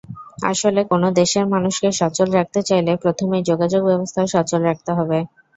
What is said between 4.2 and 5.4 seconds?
সচল রাখতে হবে।